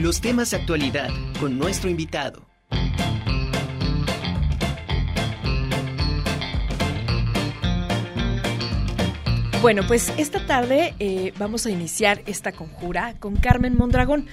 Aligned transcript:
Los 0.00 0.20
temas 0.20 0.50
de 0.50 0.58
actualidad 0.58 1.08
con 1.40 1.58
nuestro 1.58 1.88
invitado. 1.88 2.46
Bueno, 9.62 9.82
pues 9.88 10.12
esta 10.18 10.46
tarde 10.46 10.94
eh, 10.98 11.32
vamos 11.38 11.64
a 11.64 11.70
iniciar 11.70 12.22
esta 12.26 12.52
conjura 12.52 13.14
con 13.18 13.36
Carmen 13.36 13.74
Mondragón. 13.74 14.26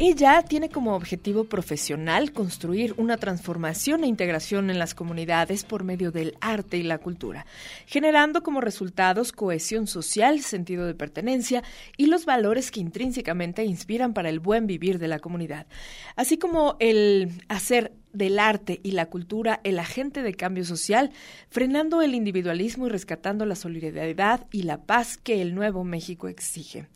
Ella 0.00 0.42
tiene 0.42 0.70
como 0.70 0.96
objetivo 0.96 1.44
profesional 1.44 2.32
construir 2.32 2.94
una 2.96 3.16
transformación 3.16 4.02
e 4.02 4.08
integración 4.08 4.68
en 4.70 4.80
las 4.80 4.92
comunidades 4.92 5.62
por 5.62 5.84
medio 5.84 6.10
del 6.10 6.36
arte 6.40 6.78
y 6.78 6.82
la 6.82 6.98
cultura, 6.98 7.46
generando 7.86 8.42
como 8.42 8.60
resultados 8.60 9.30
cohesión 9.30 9.86
social, 9.86 10.40
sentido 10.40 10.84
de 10.84 10.94
pertenencia 10.94 11.62
y 11.96 12.06
los 12.06 12.24
valores 12.24 12.72
que 12.72 12.80
intrínsecamente 12.80 13.64
inspiran 13.64 14.14
para 14.14 14.30
el 14.30 14.40
buen 14.40 14.66
vivir 14.66 14.98
de 14.98 15.06
la 15.06 15.20
comunidad, 15.20 15.68
así 16.16 16.38
como 16.38 16.74
el 16.80 17.30
hacer 17.48 17.92
del 18.14 18.38
arte 18.38 18.80
y 18.82 18.92
la 18.92 19.06
cultura 19.06 19.60
el 19.64 19.78
agente 19.78 20.22
de 20.22 20.34
cambio 20.34 20.64
social, 20.64 21.10
frenando 21.50 22.00
el 22.00 22.14
individualismo 22.14 22.86
y 22.86 22.90
rescatando 22.90 23.44
la 23.44 23.56
solidaridad 23.56 24.46
y 24.50 24.62
la 24.62 24.78
paz 24.86 25.18
que 25.18 25.42
el 25.42 25.54
nuevo 25.54 25.84
México 25.84 26.28
exige. 26.28 26.86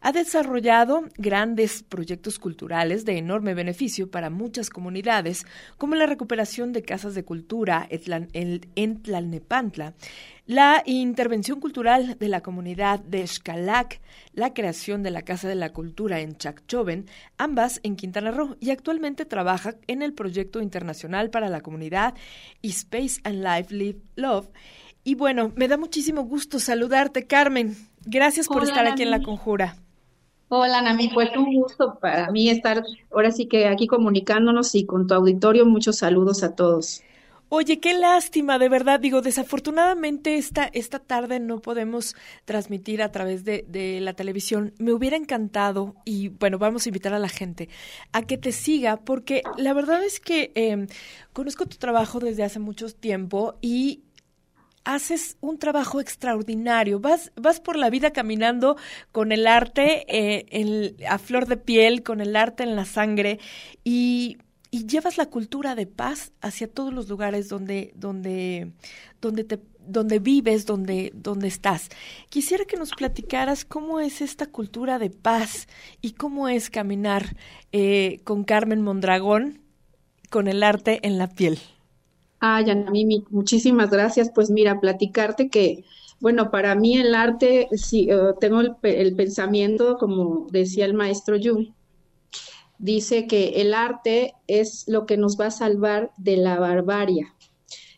Ha 0.00 0.12
desarrollado 0.12 1.04
grandes 1.16 1.82
proyectos 1.82 2.38
culturales 2.38 3.04
de 3.04 3.16
enorme 3.16 3.54
beneficio 3.54 4.10
para 4.10 4.28
muchas 4.28 4.68
comunidades, 4.68 5.46
como 5.78 5.94
la 5.94 6.06
recuperación 6.06 6.72
de 6.72 6.82
casas 6.82 7.14
de 7.14 7.24
cultura 7.24 7.88
en 7.90 9.02
Tlalnepantla, 9.02 9.94
la 10.46 10.82
intervención 10.84 11.58
cultural 11.58 12.18
de 12.18 12.28
la 12.28 12.42
comunidad 12.42 13.00
de 13.00 13.26
Xcalac, 13.26 14.00
la 14.34 14.52
creación 14.52 15.02
de 15.02 15.10
la 15.10 15.22
Casa 15.22 15.48
de 15.48 15.54
la 15.54 15.72
Cultura 15.72 16.20
en 16.20 16.36
Chacchoven, 16.36 17.06
ambas 17.38 17.80
en 17.82 17.96
Quintana 17.96 18.30
Roo, 18.30 18.56
y 18.60 18.70
actualmente 18.70 19.24
trabaja 19.24 19.74
en 19.86 20.02
el 20.02 20.12
proyecto 20.12 20.60
internacional 20.60 21.30
para 21.30 21.48
la 21.48 21.62
comunidad 21.62 22.14
Space 22.62 23.20
and 23.24 23.42
Life 23.42 23.74
Live 23.74 24.00
Love. 24.16 24.48
Y 25.02 25.14
bueno, 25.14 25.52
me 25.56 25.68
da 25.68 25.76
muchísimo 25.76 26.22
gusto 26.22 26.58
saludarte, 26.58 27.26
Carmen. 27.26 27.76
Gracias 28.04 28.46
por 28.48 28.64
estar 28.64 28.86
aquí 28.86 29.02
en 29.02 29.10
la 29.10 29.22
conjura. 29.22 29.76
Hola, 30.48 30.82
Nami, 30.82 31.08
pues 31.08 31.30
un 31.36 31.54
gusto 31.54 31.98
para 32.00 32.30
mí 32.30 32.50
estar 32.50 32.84
ahora 33.10 33.30
sí 33.30 33.46
que 33.46 33.66
aquí 33.66 33.86
comunicándonos 33.86 34.74
y 34.74 34.84
con 34.84 35.06
tu 35.06 35.14
auditorio. 35.14 35.64
Muchos 35.64 35.96
saludos 35.96 36.42
a 36.42 36.54
todos. 36.54 37.02
Oye, 37.56 37.78
qué 37.78 37.94
lástima, 37.94 38.58
de 38.58 38.68
verdad. 38.68 38.98
Digo, 38.98 39.22
desafortunadamente 39.22 40.38
esta, 40.38 40.64
esta 40.72 40.98
tarde 40.98 41.38
no 41.38 41.60
podemos 41.60 42.16
transmitir 42.44 43.00
a 43.00 43.12
través 43.12 43.44
de, 43.44 43.64
de, 43.68 44.00
la 44.00 44.14
televisión. 44.14 44.74
Me 44.78 44.92
hubiera 44.92 45.16
encantado, 45.16 45.94
y 46.04 46.30
bueno, 46.30 46.58
vamos 46.58 46.84
a 46.84 46.88
invitar 46.88 47.14
a 47.14 47.20
la 47.20 47.28
gente 47.28 47.68
a 48.10 48.22
que 48.22 48.38
te 48.38 48.50
siga, 48.50 48.96
porque 48.96 49.44
la 49.56 49.72
verdad 49.72 50.02
es 50.02 50.18
que 50.18 50.50
eh, 50.56 50.88
conozco 51.32 51.66
tu 51.66 51.76
trabajo 51.76 52.18
desde 52.18 52.42
hace 52.42 52.58
mucho 52.58 52.92
tiempo 52.92 53.54
y 53.60 54.02
haces 54.82 55.36
un 55.40 55.60
trabajo 55.60 56.00
extraordinario. 56.00 56.98
Vas, 56.98 57.30
vas 57.36 57.60
por 57.60 57.76
la 57.76 57.88
vida 57.88 58.10
caminando 58.10 58.76
con 59.12 59.30
el 59.30 59.46
arte 59.46 60.04
eh, 60.08 60.96
a 61.08 61.18
flor 61.18 61.46
de 61.46 61.56
piel, 61.56 62.02
con 62.02 62.20
el 62.20 62.34
arte 62.34 62.64
en 62.64 62.74
la 62.74 62.84
sangre 62.84 63.38
y 63.84 64.38
y 64.74 64.86
llevas 64.88 65.18
la 65.18 65.26
cultura 65.26 65.76
de 65.76 65.86
paz 65.86 66.32
hacia 66.40 66.66
todos 66.66 66.92
los 66.92 67.08
lugares 67.08 67.48
donde, 67.48 67.92
donde, 67.94 68.72
donde 69.20 69.44
te 69.44 69.60
donde 69.86 70.18
vives, 70.18 70.66
donde, 70.66 71.12
donde 71.14 71.46
estás. 71.46 71.90
Quisiera 72.28 72.64
que 72.64 72.76
nos 72.76 72.90
platicaras 72.90 73.64
cómo 73.64 74.00
es 74.00 74.20
esta 74.20 74.46
cultura 74.46 74.98
de 74.98 75.10
paz 75.10 75.68
y 76.00 76.14
cómo 76.14 76.48
es 76.48 76.70
caminar 76.70 77.36
eh, 77.70 78.18
con 78.24 78.42
Carmen 78.42 78.82
Mondragón 78.82 79.60
con 80.28 80.48
el 80.48 80.64
arte 80.64 80.98
en 81.06 81.18
la 81.18 81.28
piel. 81.28 81.60
Ay, 82.40 82.64
Mimi, 82.90 83.24
muchísimas 83.30 83.90
gracias. 83.90 84.32
Pues 84.34 84.50
mira, 84.50 84.80
platicarte 84.80 85.50
que, 85.50 85.84
bueno, 86.18 86.50
para 86.50 86.74
mí 86.74 86.96
el 86.96 87.14
arte, 87.14 87.68
sí, 87.76 88.08
eh, 88.10 88.16
tengo 88.40 88.60
el, 88.60 88.74
el, 88.82 89.14
pensamiento, 89.14 89.98
como 89.98 90.48
decía 90.50 90.84
el 90.84 90.94
maestro 90.94 91.36
Jung, 91.40 91.68
dice 92.84 93.26
que 93.26 93.62
el 93.62 93.72
arte 93.72 94.34
es 94.46 94.84
lo 94.88 95.06
que 95.06 95.16
nos 95.16 95.40
va 95.40 95.46
a 95.46 95.50
salvar 95.50 96.12
de 96.18 96.36
la 96.36 96.58
barbarie. 96.58 97.26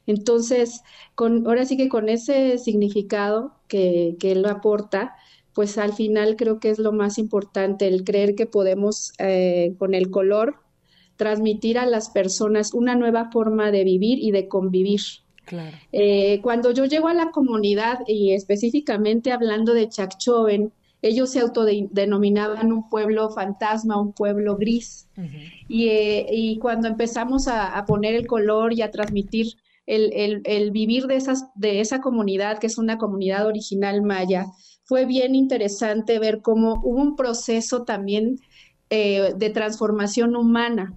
Entonces, 0.06 0.82
con, 1.16 1.44
ahora 1.48 1.64
sí 1.64 1.76
que 1.76 1.88
con 1.88 2.08
ese 2.08 2.56
significado 2.58 3.52
que, 3.66 4.14
que 4.20 4.30
él 4.30 4.46
aporta, 4.46 5.16
pues 5.54 5.76
al 5.76 5.92
final 5.92 6.36
creo 6.36 6.60
que 6.60 6.70
es 6.70 6.78
lo 6.78 6.92
más 6.92 7.18
importante, 7.18 7.88
el 7.88 8.04
creer 8.04 8.36
que 8.36 8.46
podemos 8.46 9.12
eh, 9.18 9.74
con 9.76 9.92
el 9.92 10.08
color 10.12 10.60
transmitir 11.16 11.78
a 11.78 11.86
las 11.86 12.08
personas 12.10 12.72
una 12.72 12.94
nueva 12.94 13.32
forma 13.32 13.72
de 13.72 13.82
vivir 13.82 14.20
y 14.20 14.30
de 14.30 14.46
convivir. 14.46 15.00
Claro. 15.46 15.76
Eh, 15.90 16.38
cuando 16.42 16.70
yo 16.70 16.84
llego 16.84 17.08
a 17.08 17.14
la 17.14 17.32
comunidad 17.32 18.00
y 18.06 18.34
específicamente 18.34 19.32
hablando 19.32 19.74
de 19.74 19.88
Chacchoven, 19.88 20.72
ellos 21.02 21.30
se 21.30 21.40
autodenominaban 21.40 22.72
un 22.72 22.88
pueblo 22.88 23.30
fantasma, 23.30 24.00
un 24.00 24.12
pueblo 24.12 24.56
gris. 24.56 25.08
Eh, 25.68 26.26
y, 26.30 26.58
cuando 26.58 26.88
empezamos 26.88 27.48
a, 27.48 27.84
poner 27.86 28.14
el 28.14 28.26
color 28.26 28.72
y 28.72 28.82
a 28.82 28.90
transmitir 28.90 29.54
el, 29.86 30.70
vivir 30.72 31.06
de, 31.06 31.16
esas, 31.16 31.46
de 31.54 31.80
esa 31.80 32.00
comunidad, 32.00 32.58
que 32.58 32.66
es 32.66 32.78
una 32.78 32.98
comunidad 32.98 33.46
original 33.46 34.02
maya, 34.02 34.46
fue 34.84 35.04
bien 35.04 35.34
interesante 35.34 36.18
ver 36.18 36.42
cómo 36.42 36.80
hubo 36.82 37.00
un 37.00 37.16
proceso 37.16 37.84
también 37.84 38.38
eh, 38.90 39.34
de 39.36 39.50
transformación 39.50 40.36
humana. 40.36 40.94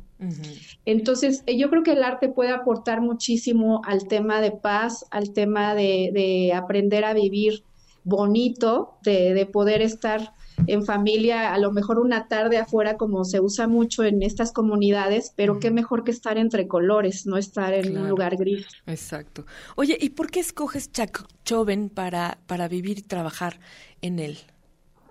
Entonces, 0.86 1.44
eh, 1.46 1.58
yo 1.58 1.70
creo 1.70 1.84
que 1.84 1.94
el 1.94 2.04
arte 2.04 2.28
puede 2.28 2.52
aportar 2.52 3.00
muchísimo 3.00 3.82
al 3.86 4.08
tema 4.08 4.42
de 4.42 4.52
paz, 4.52 5.06
al 5.12 5.34
tema 5.34 5.76
de 5.76 6.52
aprender 6.54 7.06
a 7.06 7.14
vivir 7.14 7.64
bonito 8.04 8.98
de, 9.04 9.48
poder 9.52 9.82
estar 9.82 10.34
en 10.68 10.86
familia, 10.86 11.54
a 11.54 11.58
lo 11.58 11.72
mejor 11.72 12.00
una 12.00 12.28
tarde 12.28 12.58
afuera 12.58 12.98
como 12.98 13.24
se 13.24 13.40
usa 13.40 13.68
mucho 13.68 14.04
en 14.04 14.22
estas 14.22 14.52
comunidades, 14.52 15.34
pero 15.36 15.60
qué 15.60 15.72
mejor 15.72 16.04
que 16.04 16.12
estar 16.12 16.38
entre 16.38 16.68
colores, 16.68 17.26
no 17.26 17.38
estar 17.38 17.74
en 17.74 17.98
un 17.98 18.10
lugar 18.10 18.36
gris. 18.36 18.68
Exacto. 18.86 19.46
Oye, 19.76 19.98
¿y 20.00 20.10
por 20.10 20.30
qué 20.30 20.42
escoges 20.42 20.92
Chachoven 20.92 21.90
para, 21.90 22.40
para 22.46 22.68
vivir 22.68 23.00
y 23.00 23.04
trabajar 23.04 23.60
en 24.02 24.20
él? 24.20 24.38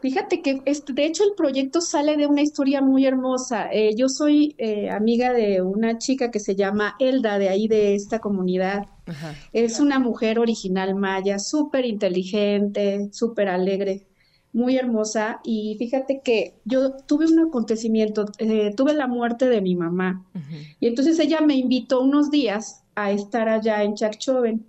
Fíjate 0.01 0.43
que 0.43 0.63
este, 0.65 0.93
de 0.93 1.07
hecho 1.07 1.25
el 1.25 1.33
proyecto 1.37 1.81
sale 1.81 2.17
de 2.17 2.27
una 2.27 2.43
historia 2.43 2.81
muy 2.81 3.05
hermosa. 3.05 3.69
Eh, 3.73 3.97
yo 3.97 4.09
soy 4.09 4.55
eh, 4.59 4.91
amiga 4.91 5.33
de 5.33 5.61
una 5.61 5.99
chica 5.99 6.31
que 6.31 6.39
se 6.39 6.55
llama 6.55 6.95
Elda, 7.01 7.39
de 7.39 7.49
ahí 7.49 7.67
de 7.67 7.95
esta 7.95 8.21
comunidad. 8.21 8.87
Es 9.53 9.81
una 9.81 9.99
mujer 9.99 10.39
original 10.39 10.95
maya, 10.95 11.39
súper 11.39 11.85
inteligente, 11.87 13.09
súper 13.11 13.49
alegre, 13.49 14.07
muy 14.53 14.77
hermosa. 14.77 15.41
Y 15.43 15.75
fíjate 15.79 16.21
que 16.23 16.55
yo 16.65 16.93
tuve 17.07 17.27
un 17.27 17.41
acontecimiento, 17.41 18.27
eh, 18.39 18.73
tuve 18.77 18.95
la 18.95 19.09
muerte 19.09 19.49
de 19.49 19.61
mi 19.61 19.75
mamá. 19.75 20.25
Y 20.79 20.87
entonces 20.87 21.19
ella 21.19 21.41
me 21.41 21.57
invitó 21.57 22.03
unos 22.03 22.31
días 22.31 22.85
a 22.95 23.11
estar 23.11 23.49
allá 23.49 23.83
en 23.83 23.95
Chacchoven. 23.95 24.65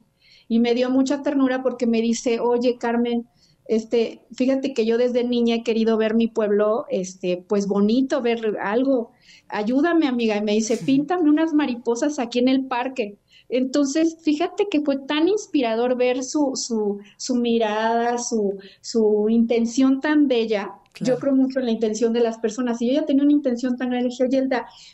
Y 0.48 0.60
me 0.60 0.74
dio 0.74 0.90
mucha 0.90 1.22
ternura 1.22 1.62
porque 1.62 1.86
me 1.86 2.02
dice, 2.02 2.40
oye 2.40 2.78
Carmen, 2.80 3.28
este, 3.70 4.22
fíjate 4.34 4.74
que 4.74 4.84
yo 4.84 4.98
desde 4.98 5.24
niña 5.24 5.58
he 5.58 5.64
querido 5.64 5.96
ver 5.96 6.16
mi 6.16 6.28
pueblo, 6.28 6.88
este, 6.90 7.38
pues 7.48 7.68
bonito, 7.68 8.20
ver 8.20 8.58
algo. 8.60 9.12
Ayúdame, 9.48 10.08
amiga. 10.08 10.36
Y 10.38 10.42
me 10.42 10.54
dice, 10.54 10.76
píntame 10.76 11.30
unas 11.30 11.54
mariposas 11.54 12.18
aquí 12.18 12.40
en 12.40 12.48
el 12.48 12.66
parque. 12.66 13.20
Entonces, 13.48 14.18
fíjate 14.24 14.70
que 14.72 14.82
fue 14.82 14.98
tan 14.98 15.28
inspirador 15.28 15.96
ver 15.96 16.24
su, 16.24 16.54
su, 16.56 17.00
su 17.18 17.36
mirada, 17.36 18.18
su, 18.18 18.58
su 18.82 19.30
intención 19.30 20.02
tan 20.02 20.28
bella 20.28 20.74
yo 21.02 21.18
creo 21.20 21.36
mucho 21.36 21.60
en 21.60 21.66
la 21.66 21.72
intención 21.72 22.14
de 22.14 22.22
las 22.22 22.38
personas. 22.38 22.82
Y 22.82 22.88
yo 22.88 23.02
ya 23.02 23.06
tenía 23.06 23.24
una 23.24 23.32
intención 23.32 23.78
tan 23.78 23.90
grande, 23.90 24.10
dije, 24.10 24.24
oye, 24.24 24.48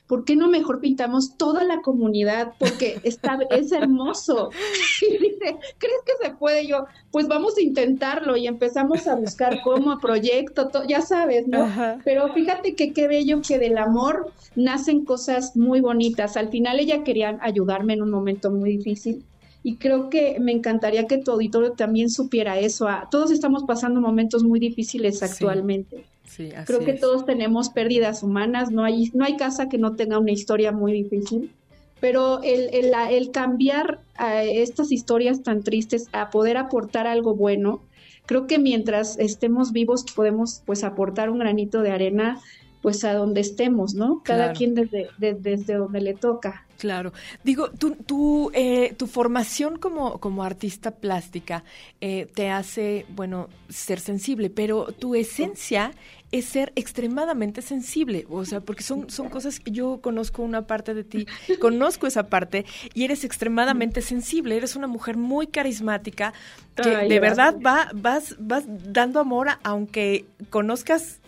¿por 0.08 0.26
qué 0.26 0.36
no 0.36 0.48
mejor 0.48 0.80
pintamos 0.80 1.38
toda 1.38 1.64
la 1.64 1.82
comunidad? 1.82 2.54
Porque 2.58 3.00
está, 3.04 3.38
es 3.52 3.72
hermoso. 3.72 4.50
Y 5.02 5.18
dice, 5.18 5.58
¿crees 5.78 6.02
que 6.06 6.26
se 6.26 6.34
puede? 6.36 6.66
Yo, 6.66 6.86
pues 7.12 7.28
vamos 7.28 7.58
a 7.58 7.62
intentarlo. 7.62 8.38
Y 8.38 8.48
empezamos 8.48 9.08
a 9.08 9.16
buscar 9.16 9.62
cómo, 9.64 10.00
proyecto, 10.00 10.70
ya 10.88 11.02
sabes, 11.02 11.48
¿no? 11.48 11.68
Pero 12.04 12.34
fíjate 12.34 12.76
que 12.76 12.94
qué 12.94 13.08
bello 13.08 13.42
que 13.42 13.60
del 13.60 13.78
amor 13.78 14.32
nacen 14.56 15.06
cosas 15.06 15.56
muy 15.56 15.82
bonitas. 15.82 16.38
Al 16.38 16.50
final 16.50 16.80
ella 16.80 17.04
quería 17.04 17.38
ayudarme 17.42 17.94
en 17.94 18.02
un 18.02 18.12
momento 18.12 18.52
muy 18.52 18.78
difícil 18.78 19.24
y 19.66 19.78
creo 19.78 20.12
que 20.12 20.40
me 20.40 20.52
encantaría 20.52 21.08
que 21.08 21.18
tu 21.18 21.32
auditorio 21.32 21.72
también 21.72 22.12
supiera 22.12 22.60
eso. 22.60 22.88
Ah, 22.88 23.08
todos 23.10 23.32
estamos 23.32 23.64
pasando 23.64 24.00
momentos 24.00 24.44
muy 24.44 24.60
difíciles 24.60 25.24
actualmente. 25.24 26.06
Sí, 26.24 26.52
creo 26.68 26.82
que 26.82 26.94
todos 26.94 27.26
tenemos 27.26 27.70
pérdidas 27.70 28.22
humanas, 28.22 28.70
no 28.70 28.84
hay, 28.84 29.10
no 29.16 29.26
hay 29.26 29.38
casa 29.38 29.68
que 29.68 29.80
no 29.80 29.96
tenga 29.96 30.20
una 30.20 30.32
historia 30.32 30.72
muy 30.72 30.94
difícil, 30.94 31.52
pero 32.00 32.44
el, 32.44 32.70
el, 32.76 32.94
el 33.10 33.32
cambiar 33.32 34.02
a 34.18 34.44
estas 34.44 34.92
historias 34.92 35.42
tan 35.42 35.64
tristes 35.64 36.10
a 36.12 36.30
poder 36.30 36.58
aportar 36.58 37.08
algo 37.08 37.34
bueno, 37.34 37.82
creo 38.28 38.46
que 38.46 38.60
mientras 38.60 39.18
estemos 39.18 39.72
vivos 39.72 40.06
podemos 40.16 40.62
pues 40.68 40.84
aportar 40.84 41.32
un 41.32 41.40
granito 41.40 41.82
de 41.82 41.90
arena 41.90 42.40
pues 42.86 43.04
a 43.04 43.16
donde 43.16 43.42
estemos, 43.42 43.96
¿no? 43.96 44.22
Cada 44.24 44.54
quien 44.54 44.76
desde, 44.76 45.10
desde 45.18 45.74
donde 45.74 46.02
le 46.02 46.14
toca. 46.14 46.68
Claro. 46.78 47.14
Digo, 47.44 47.72
tu, 47.72 47.96
tu, 47.96 48.52
eh, 48.54 48.94
tu 48.96 49.08
formación 49.08 49.80
como, 49.80 50.20
como 50.20 50.44
artista 50.44 50.92
plástica 50.92 51.64
eh, 52.00 52.28
te 52.36 52.52
hace, 52.52 53.08
bueno, 53.10 53.50
ser 53.70 54.00
sensible, 54.00 54.52
pero 54.52 54.92
tu 54.92 55.16
esencia 55.16 55.94
es 56.32 56.46
ser 56.46 56.74
extremadamente 56.76 57.64
sensible, 57.64 58.28
o 58.30 58.46
sea, 58.46 58.60
porque 58.60 58.84
son, 58.84 59.10
son 59.10 59.30
cosas 59.30 59.60
que 59.60 59.72
yo 59.72 60.00
conozco 60.00 60.44
una 60.44 60.68
parte 60.68 60.94
de 60.94 61.04
ti, 61.04 61.26
conozco 61.60 62.06
esa 62.06 62.28
parte 62.28 62.66
y 62.94 63.04
eres 63.04 63.24
extremadamente 63.24 64.04
sensible, 64.04 64.58
eres 64.58 64.76
una 64.76 64.86
mujer 64.86 65.18
muy 65.18 65.48
carismática 65.48 66.34
que 66.76 66.90
de 66.90 67.20
verdad 67.20 67.56
va, 67.66 67.90
vas, 67.96 68.36
vas 68.38 68.66
dando 68.68 69.20
amor 69.20 69.48
aunque 69.64 70.26
conozcas 70.52 71.20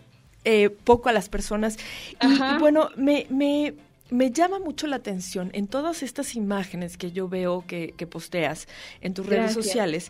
eh, 0.50 0.70
poco 0.70 1.10
a 1.10 1.12
las 1.12 1.28
personas. 1.28 1.78
Y, 2.22 2.60
bueno, 2.60 2.90
me, 2.96 3.28
me, 3.30 3.74
me 4.10 4.32
llama 4.32 4.60
mucho 4.60 4.88
la 4.88 4.96
atención 4.96 5.52
en 5.54 5.68
todas 5.68 6.04
estas 6.04 6.36
imágenes 6.36 6.96
que 6.96 7.12
yo 7.12 7.28
veo 7.28 7.66
que, 7.68 7.94
posteas 8.10 8.70
en 9.02 9.14
tus 9.14 9.26
redes 9.26 9.52
sociales. 9.52 10.10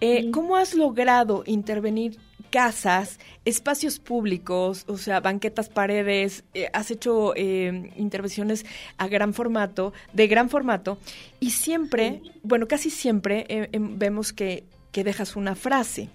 Eh, 0.00 0.32
¿Cómo 0.32 0.56
has 0.56 0.74
logrado 0.74 1.44
intervenir 1.46 2.18
casas, 2.50 3.20
espacios 3.44 4.00
públicos, 4.00 4.82
o 4.88 4.98
sea, 4.98 5.20
banquetas, 5.20 5.68
paredes? 5.68 6.42
Eh, 6.52 6.68
has 6.72 6.90
hecho 6.90 7.32
eh, 7.36 7.92
intervenciones 7.96 8.66
a 8.98 9.06
gran 9.06 9.34
formato, 9.34 9.92
de 10.12 10.26
gran 10.26 10.50
formato, 10.50 10.98
y 11.38 11.50
siempre, 11.50 12.22
bueno, 12.42 12.66
casi 12.66 12.90
siempre 12.90 13.46
em, 13.48 13.96
vemos 13.96 14.32
que, 14.32 14.64
que 14.90 15.04
dejas 15.04 15.36
una 15.36 15.54
frase 15.54 16.08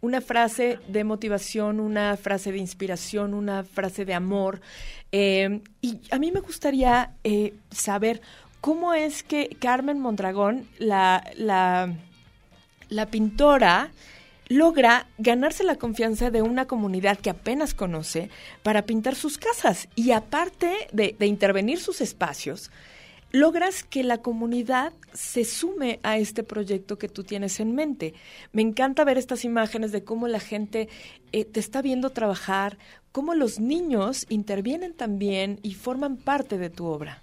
una 0.00 0.20
frase 0.20 0.78
de 0.88 1.04
motivación, 1.04 1.80
una 1.80 2.16
frase 2.16 2.52
de 2.52 2.58
inspiración, 2.58 3.34
una 3.34 3.64
frase 3.64 4.04
de 4.04 4.14
amor. 4.14 4.60
y 5.12 6.00
a 6.10 6.18
mí 6.18 6.32
me 6.32 6.40
gustaría 6.40 7.12
saber 7.70 8.20
cómo 8.60 8.94
es 8.94 9.22
que 9.22 9.56
Carmen 9.60 10.00
Mondragón, 10.00 10.68
la, 10.78 11.22
la 11.36 11.94
la 12.92 13.06
pintora 13.06 13.90
logra 14.48 15.06
ganarse 15.16 15.64
la 15.64 15.76
confianza 15.76 16.30
de 16.30 16.42
una 16.42 16.66
comunidad 16.66 17.18
que 17.18 17.30
apenas 17.30 17.72
conoce 17.72 18.28
para 18.62 18.82
pintar 18.82 19.14
sus 19.14 19.38
casas 19.38 19.88
y 19.94 20.10
aparte 20.10 20.88
de, 20.92 21.16
intervenir 21.26 21.80
sus 21.80 22.02
espacios, 22.02 22.70
logras 23.32 23.82
que 23.82 24.04
la 24.04 24.18
comunidad 24.18 24.92
se 25.12 25.44
sume 25.44 25.98
a 26.02 26.18
este 26.18 26.42
proyecto 26.42 26.98
que 26.98 27.08
tú 27.08 27.24
tienes 27.24 27.60
en 27.60 27.74
mente. 27.74 28.14
Me 28.52 28.62
encanta 28.62 29.04
ver 29.04 29.18
estas 29.18 29.44
imágenes 29.44 29.90
de 29.90 30.04
cómo 30.04 30.28
la 30.28 30.40
gente 30.40 30.88
eh, 31.32 31.44
te 31.44 31.58
está 31.58 31.82
viendo 31.82 32.10
trabajar, 32.10 32.78
cómo 33.10 33.34
los 33.34 33.58
niños 33.58 34.26
intervienen 34.28 34.94
también 34.94 35.58
y 35.62 35.74
forman 35.74 36.16
parte 36.16 36.58
de 36.58 36.70
tu 36.70 36.86
obra. 36.86 37.22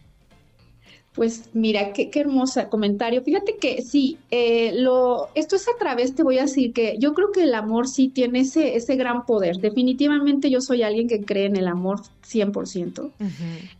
Pues 1.19 1.49
mira, 1.51 1.91
qué, 1.91 2.09
qué 2.09 2.21
hermosa 2.21 2.69
comentario. 2.69 3.21
Fíjate 3.21 3.57
que 3.57 3.81
sí, 3.81 4.17
eh, 4.31 4.71
lo, 4.73 5.27
esto 5.35 5.57
es 5.57 5.67
a 5.67 5.77
través, 5.77 6.15
te 6.15 6.23
voy 6.23 6.37
a 6.37 6.43
decir 6.43 6.71
que 6.71 6.95
yo 6.97 7.13
creo 7.13 7.33
que 7.33 7.43
el 7.43 7.53
amor 7.55 7.89
sí 7.89 8.07
tiene 8.07 8.39
ese, 8.39 8.77
ese 8.77 8.95
gran 8.95 9.25
poder. 9.25 9.57
Definitivamente 9.57 10.49
yo 10.49 10.61
soy 10.61 10.81
alguien 10.81 11.09
que 11.09 11.25
cree 11.25 11.47
en 11.47 11.57
el 11.57 11.67
amor 11.67 12.03
100%. 12.25 13.11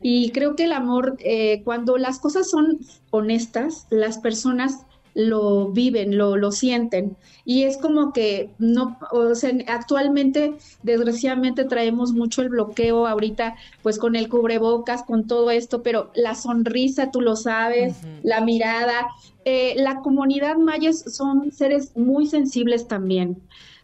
Y 0.02 0.32
creo 0.32 0.58
que 0.58 0.66
el 0.66 0.74
amor, 0.74 1.16
eh, 1.22 1.62
cuando 1.64 1.98
las 1.98 2.20
cosas 2.20 2.50
son 2.50 2.80
honestas, 3.10 3.88
las 3.90 4.18
personas 4.18 4.86
lo 5.14 5.70
viven, 5.70 6.18
lo, 6.18 6.38
lo 6.38 6.52
sienten. 6.52 7.16
Y 7.46 7.64
es 7.64 7.78
como 7.78 8.14
que 8.14 8.50
no, 8.60 8.98
o 9.12 9.34
sea, 9.36 9.52
actualmente, 9.68 10.54
desgraciadamente, 10.84 11.66
traemos 11.66 12.14
mucho 12.14 12.42
el 12.42 12.50
bloqueo 12.50 13.08
ahorita, 13.08 13.56
pues 13.82 13.98
con 13.98 14.16
el 14.16 14.30
cubrebocas, 14.30 15.04
con 15.04 15.28
todo 15.28 15.52
esto, 15.52 15.82
pero 15.82 16.12
la 16.16 16.36
sonrisa, 16.36 17.12
tú 17.12 17.22
lo 17.22 17.36
sabes, 17.36 17.98
la 18.24 18.42
mirada. 18.42 19.08
Eh, 19.46 19.76
la 19.78 20.02
comunidad 20.02 20.58
mayas 20.58 21.00
son 21.00 21.52
seres 21.52 21.96
muy 21.96 22.28
sensibles 22.28 22.88
también 22.88 23.38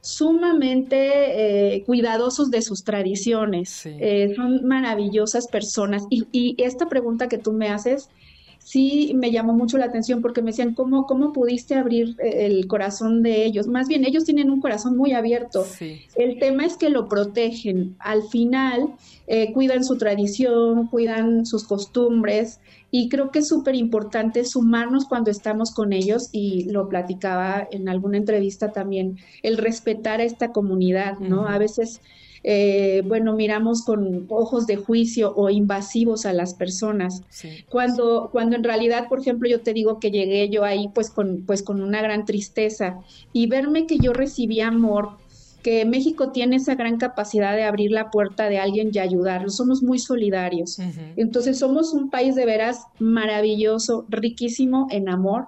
sumamente 0.06 1.76
eh, 1.76 1.84
cuidadosos 1.84 2.52
de 2.52 2.62
sus 2.62 2.84
tradiciones. 2.84 3.88
Eh, 3.88 4.34
son 4.36 4.64
maravillosas 4.64 5.48
personas. 5.48 6.04
Y, 6.12 6.28
y, 6.32 6.56
esta 6.64 6.88
pregunta 6.88 7.28
que 7.28 7.40
tú 7.40 7.54
me 7.54 7.70
haces 7.70 8.10
sí 8.66 9.12
me 9.14 9.32
llamó 9.32 9.54
mucho 9.54 9.78
la 9.78 9.86
atención 9.86 10.24
porque 10.24 10.42
me 10.42 10.50
decían, 10.50 10.74
¿cómo, 10.74 11.06
cómo 11.06 11.32
pudiste 11.34 11.76
abrir 11.76 12.16
eh, 12.18 12.48
el 12.48 12.66
corazón 12.66 13.22
de 13.22 13.46
ellos? 13.46 13.68
Más 13.68 13.88
bien, 13.88 14.04
ellos 14.06 14.26
tienen 14.26 14.50
un 14.50 14.60
corazón 14.60 14.98
muy 14.98 15.14
abierto. 15.14 15.64
El 16.16 16.40
tema 16.40 16.66
es 16.66 16.76
que 16.76 16.90
lo 16.90 17.08
protegen. 17.08 17.96
Al 18.00 18.24
final, 18.24 18.96
eh, 19.28 19.54
cuidan 19.54 19.84
su 19.84 20.00
tradición, 20.00 20.88
cuidan 20.88 21.46
sus 21.46 21.66
costumbres 21.66 22.60
y 22.90 23.08
creo 23.08 23.30
que 23.30 23.40
es 23.40 23.48
súper 23.48 23.76
importante 23.76 24.44
sumarnos 24.46 25.06
cuando 25.06 25.30
estamos 25.30 25.72
con 25.72 25.94
ellos 25.94 26.30
y 26.32 26.64
lo 26.72 26.90
platicaba 26.90 27.68
en 27.70 27.88
alguna 27.88 28.18
entrevista 28.18 28.72
también, 28.72 29.20
el 29.44 29.58
respetar 29.58 30.22
a 30.22 30.24
esta 30.24 30.52
comunidad, 30.52 31.20
¿no? 31.20 31.48
A 31.48 31.60
veces 31.60 32.02
eh, 32.48 33.02
bueno, 33.08 33.34
miramos 33.34 33.84
con 33.84 34.28
ojos 34.30 34.68
de 34.68 34.76
juicio 34.76 35.34
o 35.36 35.50
invasivos 35.50 36.28
a 36.28 36.34
las 36.34 36.54
personas. 36.54 37.24
Cuando, 37.70 38.30
cuando 38.32 38.56
en 38.56 38.64
realidad, 38.64 39.08
por 39.10 39.20
ejemplo, 39.20 39.50
yo 39.50 39.62
te 39.62 39.74
digo 39.74 40.00
que 40.00 40.12
llegué 40.12 40.48
yo 40.50 40.64
ahí 40.64 40.90
pues 40.94 41.10
con, 41.10 41.44
pues 41.48 41.64
con 41.64 41.82
una 41.82 42.04
gran 42.04 42.24
tristeza 42.26 43.00
y 43.34 43.48
verme 43.48 43.88
que 43.88 43.98
yo 43.98 44.14
recibí 44.14 44.62
amor 44.62 45.18
que 45.64 45.86
México 45.86 46.32
tiene 46.32 46.58
esa 46.58 46.76
gran 46.76 46.98
capacidad 46.98 47.56
de 47.56 47.64
abrir 47.64 47.90
la 47.90 48.12
puerta 48.12 48.48
de 48.48 48.60
alguien 48.60 48.92
y 48.94 49.00
ayudarlo. 49.00 49.50
Somos 49.50 49.82
muy 49.82 49.98
solidarios. 49.98 50.78
Entonces 51.16 51.58
somos 51.58 51.94
un 51.94 52.12
país 52.12 52.36
de 52.36 52.46
veras 52.46 52.82
maravilloso, 53.00 54.06
riquísimo 54.08 54.86
en 54.92 55.10
amor. 55.10 55.48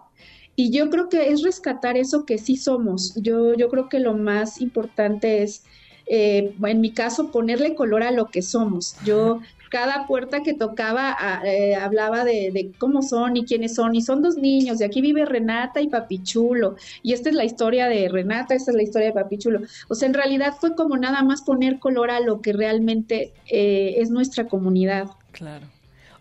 Y 0.56 0.72
yo 0.72 0.90
creo 0.90 1.10
que 1.10 1.30
es 1.30 1.44
rescatar 1.44 1.96
eso 1.96 2.26
que 2.26 2.40
sí 2.40 2.56
somos. 2.56 3.14
Yo, 3.22 3.54
yo 3.54 3.70
creo 3.70 3.88
que 3.88 4.00
lo 4.00 4.16
más 4.16 4.60
importante 4.60 5.44
es 5.44 5.64
eh, 6.10 6.54
en 6.64 6.82
mi 6.82 6.92
caso, 6.92 7.32
ponerle 7.32 7.76
color 7.76 8.04
a 8.04 8.12
lo 8.12 8.28
que 8.28 8.42
somos. 8.42 8.96
Yo 9.06 9.42
cada 9.70 10.08
puerta 10.08 10.44
que 10.44 10.54
tocaba 10.54 11.16
ah, 11.18 11.42
eh, 11.46 11.76
hablaba 11.76 12.24
de, 12.24 12.72
cómo 12.78 13.02
son 13.02 13.38
y 13.38 13.46
quiénes 13.46 13.76
son, 13.76 13.96
y 13.96 14.02
son 14.02 14.22
dos 14.22 14.38
niños, 14.38 14.82
y 14.82 14.84
aquí 14.84 15.02
vive 15.02 15.26
Renata 15.26 15.82
y 15.82 15.88
Papichulo, 15.88 16.76
y 17.04 17.14
esta 17.14 17.30
es 17.30 17.36
la 17.36 17.46
historia 17.46 17.88
de 17.88 18.10
Renata, 18.10 18.56
esta 18.56 18.72
es 18.72 18.78
la 18.78 18.84
historia 18.84 19.08
de 19.08 19.14
Papichulo. 19.14 19.62
O 19.90 19.96
sea, 19.96 20.08
en 20.08 20.14
realidad 20.14 20.56
fue 20.60 20.76
como 20.76 20.98
nada 20.98 21.24
más 21.24 21.42
poner 21.42 21.80
color 21.80 22.12
a 22.12 22.20
lo 22.20 22.42
que 22.42 22.54
realmente 22.54 23.34
eh, 23.50 23.96
es 23.98 24.10
nuestra 24.10 24.48
comunidad. 24.48 25.08
Claro. 25.32 25.68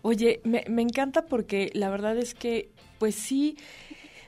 Oye, 0.01 0.41
me, 0.43 0.63
me 0.69 0.81
encanta 0.81 1.25
porque 1.25 1.71
la 1.73 1.89
verdad 1.89 2.17
es 2.17 2.33
que, 2.33 2.69
pues 2.99 3.15
sí, 3.15 3.57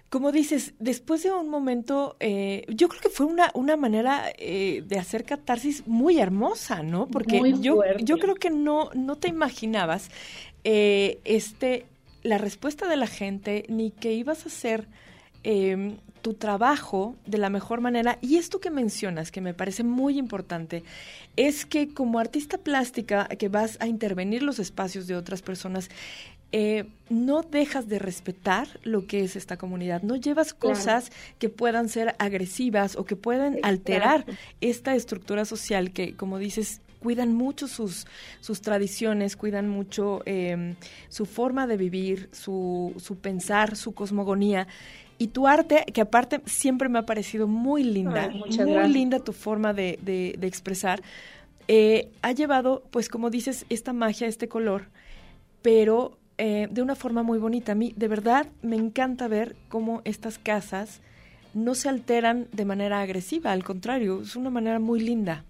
como 0.09 0.31
dices, 0.31 0.73
después 0.79 1.21
de 1.21 1.31
un 1.31 1.49
momento, 1.49 2.15
eh, 2.19 2.65
yo 2.67 2.87
creo 2.89 3.01
que 3.01 3.09
fue 3.09 3.27
una, 3.27 3.51
una 3.53 3.77
manera 3.77 4.31
eh, 4.37 4.83
de 4.87 4.97
hacer 4.97 5.23
catarsis 5.23 5.85
muy 5.87 6.19
hermosa, 6.19 6.81
¿no? 6.81 7.07
Porque 7.07 7.53
yo, 7.59 7.81
yo 7.99 8.17
creo 8.17 8.35
que 8.35 8.49
no, 8.49 8.89
no 8.95 9.17
te 9.17 9.27
imaginabas 9.27 10.09
eh, 10.63 11.19
este, 11.25 11.85
la 12.23 12.39
respuesta 12.39 12.87
de 12.87 12.97
la 12.97 13.05
gente, 13.05 13.65
ni 13.69 13.91
que 13.91 14.13
ibas 14.13 14.45
a 14.45 14.49
hacer 14.49 14.87
em, 15.43 15.97
tu 16.23 16.33
trabajo 16.33 17.15
de 17.27 17.37
la 17.37 17.51
mejor 17.51 17.79
manera. 17.79 18.17
Y 18.19 18.37
esto 18.37 18.59
que 18.59 18.71
mencionas, 18.71 19.31
que 19.31 19.41
me 19.41 19.53
parece 19.53 19.83
muy 19.83 20.17
importante, 20.17 20.83
es 21.35 21.67
que 21.67 21.93
como 21.93 22.17
artista 22.17 22.57
plástica 22.57 23.27
que 23.27 23.47
vas 23.47 23.77
a 23.79 23.85
intervenir 23.85 24.41
los 24.41 24.57
espacios 24.57 25.05
de 25.05 25.15
otras 25.15 25.43
personas, 25.43 25.89
eh, 26.51 26.85
no 27.09 27.41
dejas 27.41 27.87
de 27.87 27.99
respetar 27.99 28.67
lo 28.83 29.05
que 29.05 29.23
es 29.23 29.35
esta 29.35 29.57
comunidad, 29.57 30.01
no 30.03 30.15
llevas 30.15 30.53
cosas 30.53 31.11
que 31.37 31.49
puedan 31.49 31.89
ser 31.89 32.15
agresivas 32.19 32.95
o 32.95 33.05
que 33.05 33.15
puedan 33.15 33.57
alterar 33.63 34.25
esta 34.61 34.95
estructura 34.95 35.45
social 35.45 35.91
que, 35.91 36.15
como 36.15 36.37
dices, 36.37 36.81
cuidan 36.99 37.33
mucho 37.33 37.67
sus, 37.67 38.05
sus 38.41 38.61
tradiciones, 38.61 39.35
cuidan 39.35 39.69
mucho 39.69 40.21
em, 40.25 40.75
su 41.07 41.25
forma 41.25 41.65
de 41.67 41.77
vivir, 41.77 42.29
su, 42.31 42.93
su 42.97 43.17
pensar, 43.17 43.75
su 43.75 43.93
cosmogonía. 43.93 44.67
Y 45.17 45.27
tu 45.27 45.47
arte, 45.47 45.85
que 45.93 46.01
aparte 46.01 46.41
siempre 46.45 46.89
me 46.89 46.99
ha 46.99 47.05
parecido 47.05 47.47
muy 47.47 47.83
linda, 47.83 48.29
muy 48.29 48.87
linda 48.87 49.19
tu 49.19 49.33
forma 49.33 49.73
de, 49.73 49.99
de, 50.01 50.47
expresar, 50.47 51.01
eh, 51.67 52.09
ha 52.21 52.31
llevado, 52.31 52.83
pues 52.91 53.09
como 53.09 53.29
dices, 53.29 53.65
esta 53.69 53.93
magia, 53.93 54.27
este 54.27 54.47
color, 54.47 54.87
pero 55.61 56.18
eh, 56.39 56.67
de 56.71 56.81
una 56.81 56.95
forma 56.95 57.21
muy 57.21 57.37
bonita. 57.37 57.73
A 57.73 57.75
mí, 57.75 57.93
de 57.95 58.07
verdad, 58.07 58.47
me 58.61 58.77
encanta 58.77 59.27
ver 59.27 59.55
cómo 59.67 60.01
estas 60.05 60.39
casas 60.39 61.01
no 61.53 61.75
se 61.75 61.89
alteran 61.89 62.47
de 62.53 62.65
manera 62.65 63.01
agresiva, 63.01 63.51
al 63.51 63.63
contrario, 63.63 64.21
es 64.21 64.35
una 64.35 64.49
manera 64.49 64.79
muy 64.79 64.99
linda. 65.01 65.43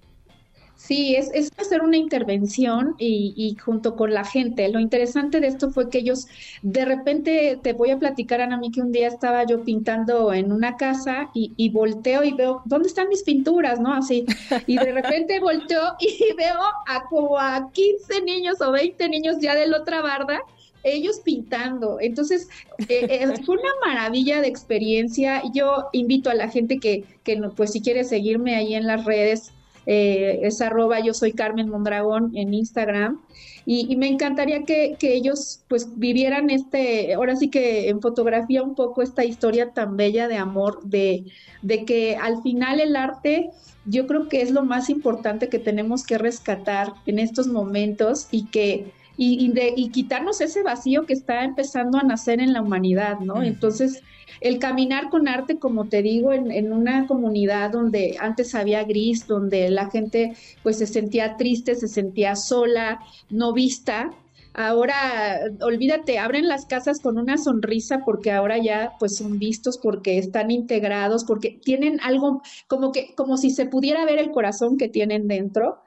Sí, 0.75 1.15
es, 1.15 1.29
es 1.33 1.51
hacer 1.57 1.81
una 1.81 1.97
intervención 1.97 2.95
y, 2.97 3.33
y, 3.35 3.53
junto 3.55 3.97
con 3.97 4.13
la 4.13 4.23
gente. 4.23 4.69
Lo 4.69 4.79
interesante 4.79 5.41
de 5.41 5.47
esto 5.47 5.69
fue 5.71 5.89
que 5.89 5.97
ellos, 5.97 6.27
de 6.61 6.85
repente, 6.85 7.59
te 7.61 7.73
voy 7.73 7.91
a 7.91 7.99
platicar, 7.99 8.39
Ana, 8.39 8.55
a 8.55 8.59
mí 8.59 8.71
que 8.71 8.81
un 8.81 8.93
día 8.93 9.09
estaba 9.09 9.45
yo 9.45 9.61
pintando 9.65 10.31
en 10.31 10.53
una 10.53 10.77
casa 10.77 11.29
y, 11.33 11.51
y 11.57 11.69
volteo 11.69 12.23
y 12.23 12.31
veo, 12.31 12.61
¿dónde 12.63 12.87
están 12.87 13.09
mis 13.09 13.23
pinturas? 13.23 13.81
¿No? 13.81 13.93
Así. 13.93 14.25
Y 14.67 14.77
de 14.77 14.91
repente 14.93 15.41
volteo 15.41 15.83
y 15.99 16.33
veo 16.37 16.61
a 16.87 17.03
como 17.09 17.37
a 17.37 17.69
15 17.73 18.21
niños 18.21 18.61
o 18.61 18.71
20 18.71 19.09
niños 19.09 19.35
ya 19.41 19.55
de 19.55 19.67
la 19.67 19.77
otra 19.77 20.01
barda 20.01 20.39
ellos 20.83 21.21
pintando. 21.23 21.97
Entonces, 21.99 22.49
eh, 22.87 23.07
eh, 23.09 23.27
fue 23.45 23.55
una 23.57 23.71
maravilla 23.85 24.41
de 24.41 24.47
experiencia. 24.47 25.43
Yo 25.53 25.87
invito 25.93 26.29
a 26.29 26.35
la 26.35 26.49
gente 26.49 26.79
que, 26.79 27.03
que, 27.23 27.37
pues 27.55 27.71
si 27.71 27.81
quiere 27.81 28.03
seguirme 28.03 28.55
ahí 28.55 28.75
en 28.75 28.87
las 28.87 29.05
redes, 29.05 29.51
eh, 29.85 30.41
es 30.43 30.61
arroba 30.61 30.99
yo 30.99 31.13
soy 31.13 31.33
Carmen 31.33 31.69
Mondragón 31.69 32.31
en 32.35 32.53
Instagram. 32.53 33.21
Y, 33.65 33.95
me 33.97 34.07
encantaría 34.07 34.63
que, 34.63 34.95
que, 34.97 35.13
ellos 35.13 35.61
pues 35.67 35.99
vivieran 35.99 36.49
este, 36.49 37.13
ahora 37.13 37.35
sí 37.35 37.49
que 37.49 37.89
en 37.89 38.01
fotografía 38.01 38.63
un 38.63 38.73
poco 38.73 39.03
esta 39.03 39.25
historia 39.25 39.73
tan 39.73 39.95
bella 39.95 40.27
de 40.27 40.37
amor, 40.37 40.81
de, 40.83 41.25
de 41.61 41.85
que 41.85 42.15
al 42.15 42.41
final 42.41 42.79
el 42.79 42.95
arte 42.95 43.51
yo 43.85 44.07
creo 44.07 44.27
que 44.27 44.41
es 44.41 44.51
lo 44.51 44.63
más 44.63 44.89
importante 44.89 45.49
que 45.49 45.59
tenemos 45.59 46.03
que 46.03 46.17
rescatar 46.17 46.93
en 47.05 47.19
estos 47.19 47.47
momentos 47.47 48.27
y 48.31 48.45
que 48.45 48.91
y, 49.21 49.51
de, 49.51 49.73
y 49.75 49.89
quitarnos 49.89 50.39
ese 50.39 50.63
vacío 50.63 51.05
que 51.05 51.11
está 51.11 51.43
empezando 51.43 51.97
a 51.97 52.03
nacer 52.03 52.39
en 52.39 52.53
la 52.53 52.61
humanidad, 52.61 53.19
¿no? 53.19 53.43
Entonces, 53.43 54.01
el 54.39 54.59
caminar 54.59 55.09
con 55.09 55.27
arte, 55.27 55.59
como 55.59 55.89
te 55.89 56.01
digo, 56.01 56.31
en, 56.31 56.51
en, 56.51 56.71
una 56.71 57.05
comunidad 57.05 57.71
donde 57.71 58.15
antes 58.17 58.55
había 58.55 58.85
gris, 58.85 59.27
donde 59.27 59.69
la 59.71 59.89
gente 59.89 60.37
pues 60.63 60.77
se 60.77 60.87
sentía 60.87 61.35
triste, 61.35 61.75
se 61.75 61.89
sentía 61.89 62.37
sola, 62.37 63.01
no 63.29 63.51
vista, 63.51 64.11
ahora 64.53 65.41
olvídate, 65.61 66.17
abren 66.17 66.47
las 66.47 66.65
casas 66.65 67.01
con 67.01 67.17
una 67.17 67.37
sonrisa 67.37 68.03
porque 68.05 68.31
ahora 68.31 68.57
ya 68.57 68.93
pues 68.99 69.17
son 69.17 69.37
vistos 69.37 69.77
porque 69.77 70.17
están 70.17 70.49
integrados, 70.49 71.25
porque 71.25 71.59
tienen 71.61 71.99
algo 72.03 72.41
como 72.67 72.93
que 72.93 73.13
como 73.15 73.35
si 73.35 73.49
se 73.49 73.65
pudiera 73.65 74.05
ver 74.05 74.19
el 74.19 74.31
corazón 74.31 74.77
que 74.77 74.87
tienen 74.87 75.27
dentro 75.27 75.79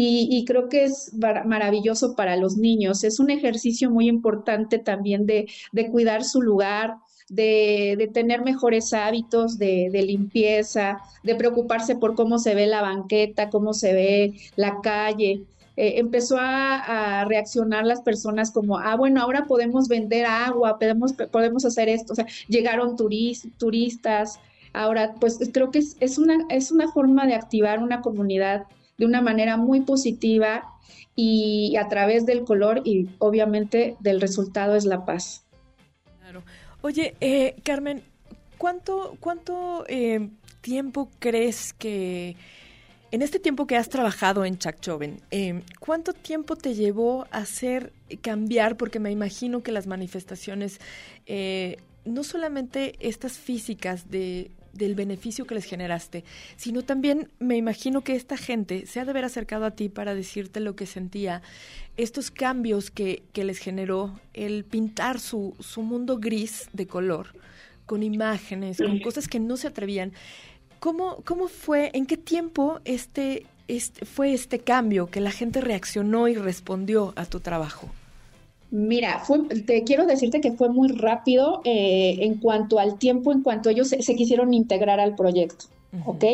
y, 0.00 0.44
creo 0.44 0.68
que 0.68 0.84
es 0.84 1.12
maravilloso 1.44 2.14
para 2.14 2.36
los 2.36 2.56
niños. 2.56 3.02
Es 3.02 3.18
un 3.18 3.30
ejercicio 3.30 3.90
muy 3.90 4.06
importante 4.08 4.78
también 4.78 5.26
de, 5.26 5.48
cuidar 5.90 6.22
su 6.22 6.40
lugar, 6.40 6.98
de, 7.28 8.08
tener 8.14 8.42
mejores 8.42 8.92
hábitos 8.92 9.58
de, 9.58 9.90
limpieza, 10.06 11.00
de 11.24 11.34
preocuparse 11.34 11.96
por 11.96 12.14
cómo 12.14 12.38
se 12.38 12.54
ve 12.54 12.68
la 12.68 12.80
banqueta, 12.80 13.50
cómo 13.50 13.74
se 13.74 13.92
ve 13.92 14.34
la 14.54 14.80
calle. 14.82 15.42
Eh, 15.76 15.94
empezó 15.98 16.36
a, 16.38 17.24
reaccionar 17.24 17.84
las 17.84 18.00
personas 18.00 18.52
como, 18.52 18.78
ah, 18.78 18.94
bueno, 18.94 19.20
ahora 19.20 19.46
podemos 19.46 19.88
vender 19.88 20.26
agua, 20.26 20.78
podemos, 20.78 21.12
podemos 21.12 21.64
hacer 21.64 21.88
esto. 21.88 22.12
O 22.12 22.16
sea, 22.16 22.26
llegaron 22.46 22.94
turistas. 22.94 24.38
Ahora, 24.72 25.16
pues 25.18 25.40
creo 25.52 25.72
que 25.72 25.80
es, 25.80 25.96
es, 25.98 26.18
una, 26.18 26.46
es 26.50 26.70
una 26.70 26.86
forma 26.92 27.26
de 27.26 27.34
activar 27.34 27.82
una 27.82 28.00
comunidad 28.00 28.66
de 28.98 29.06
una 29.06 29.22
manera 29.22 29.56
muy 29.56 29.80
positiva 29.80 30.74
y 31.14 31.76
a 31.76 31.88
través 31.88 32.26
del 32.26 32.44
color 32.44 32.82
y 32.84 33.08
obviamente 33.18 33.96
del 34.00 34.20
resultado 34.20 34.74
es 34.76 34.84
la 34.84 35.04
paz. 35.04 35.44
Claro. 36.20 36.42
Oye, 36.82 37.14
eh, 37.20 37.56
Carmen, 37.64 38.02
¿cuánto, 38.58 39.16
cuánto 39.20 39.84
eh, 39.88 40.28
tiempo 40.60 41.08
crees 41.18 41.72
que, 41.72 42.36
en 43.10 43.22
este 43.22 43.38
tiempo 43.38 43.66
que 43.66 43.76
has 43.76 43.88
trabajado 43.88 44.44
en 44.44 44.58
Chacchoven, 44.58 45.20
eh, 45.30 45.62
¿cuánto 45.80 46.12
tiempo 46.12 46.56
te 46.56 46.74
llevó 46.74 47.26
a 47.30 47.38
hacer 47.38 47.92
cambiar? 48.20 48.76
Porque 48.76 49.00
me 49.00 49.10
imagino 49.10 49.62
que 49.62 49.72
las 49.72 49.86
manifestaciones, 49.86 50.80
no 52.04 52.24
solamente 52.24 52.94
estas 53.00 53.38
físicas 53.38 54.10
de 54.10 54.50
del 54.78 54.94
beneficio 54.94 55.44
que 55.44 55.54
les 55.54 55.64
generaste, 55.64 56.24
sino 56.56 56.82
también 56.82 57.28
me 57.38 57.56
imagino 57.56 58.02
que 58.02 58.14
esta 58.14 58.36
gente 58.36 58.86
se 58.86 59.00
ha 59.00 59.04
de 59.04 59.10
haber 59.10 59.24
acercado 59.24 59.66
a 59.66 59.72
ti 59.72 59.88
para 59.88 60.14
decirte 60.14 60.60
lo 60.60 60.76
que 60.76 60.86
sentía, 60.86 61.42
estos 61.96 62.30
cambios 62.30 62.90
que, 62.90 63.24
que 63.32 63.44
les 63.44 63.58
generó 63.58 64.18
el 64.32 64.64
pintar 64.64 65.18
su, 65.18 65.54
su 65.58 65.82
mundo 65.82 66.18
gris 66.18 66.68
de 66.72 66.86
color, 66.86 67.34
con 67.86 68.02
imágenes, 68.02 68.78
con 68.78 69.00
cosas 69.00 69.28
que 69.28 69.40
no 69.40 69.56
se 69.56 69.66
atrevían. 69.66 70.12
¿Cómo, 70.78 71.22
cómo 71.24 71.48
fue, 71.48 71.90
en 71.94 72.06
qué 72.06 72.16
tiempo 72.16 72.80
este, 72.84 73.46
este, 73.66 74.04
fue 74.04 74.32
este 74.32 74.60
cambio 74.60 75.08
que 75.08 75.20
la 75.20 75.32
gente 75.32 75.60
reaccionó 75.60 76.28
y 76.28 76.34
respondió 76.34 77.12
a 77.16 77.26
tu 77.26 77.40
trabajo? 77.40 77.90
Mira, 78.70 79.22
te 79.66 79.82
quiero 79.84 80.04
decirte 80.04 80.42
que 80.42 80.52
fue 80.52 80.68
muy 80.68 80.88
rápido 80.88 81.62
eh, 81.64 82.18
en 82.20 82.34
cuanto 82.34 82.78
al 82.78 82.98
tiempo, 82.98 83.32
en 83.32 83.42
cuanto 83.42 83.70
ellos 83.70 83.88
se, 83.88 84.14
quisieron 84.14 84.52
integrar 84.52 85.00
al 85.00 85.14
proyecto, 85.14 85.66
¿ok? 86.04 86.24